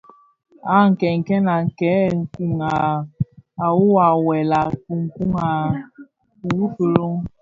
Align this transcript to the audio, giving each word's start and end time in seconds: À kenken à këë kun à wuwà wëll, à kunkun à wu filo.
À 0.75 0.77
kenken 0.99 1.43
à 1.55 1.57
këë 1.79 1.95
kun 2.33 2.59
à 3.65 3.67
wuwà 3.77 4.05
wëll, 4.27 4.51
à 4.59 4.63
kunkun 4.85 5.31
à 5.49 5.49
wu 6.57 6.65
filo. 6.75 7.05